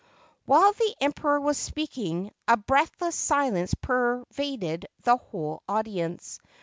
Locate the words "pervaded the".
3.75-5.17